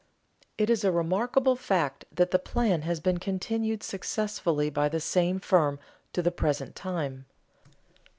It 0.57 0.71
is 0.71 0.83
a 0.83 0.91
remarkable 0.91 1.55
fact 1.55 2.05
that 2.11 2.31
the 2.31 2.39
plan 2.39 2.81
has 2.81 2.99
been 2.99 3.19
continued 3.19 3.83
successfully 3.83 4.71
by 4.71 4.89
the 4.89 4.99
same 4.99 5.39
firm 5.39 5.77
to 6.13 6.23
the 6.23 6.31
present 6.31 6.75
time. 6.75 7.27